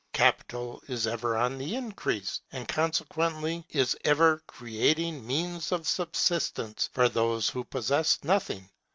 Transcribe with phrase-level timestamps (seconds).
[0.13, 7.07] Capital is ever on the increase, and consequently is ever creating means of subsistence for
[7.07, 8.67] those who possess nothing.